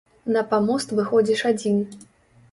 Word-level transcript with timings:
На 0.35 0.41
памост 0.53 0.93
выходзіш 0.99 1.43
адзін. 1.51 1.77